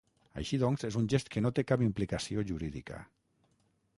Així 0.41 0.57
doncs, 0.63 0.85
és 0.89 0.97
un 1.01 1.09
gest 1.15 1.29
que 1.35 1.43
no 1.45 1.51
té 1.59 1.65
cap 1.73 1.85
implicació 1.89 2.47
jurídica. 2.53 3.01